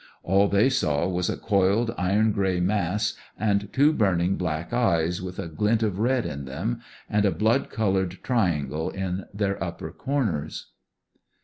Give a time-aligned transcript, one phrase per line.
[0.23, 5.37] All they saw was a coiled, iron grey mass, and two burning black eyes, with
[5.37, 10.71] a glint of red in them, and a blood coloured triangle in their upper corners.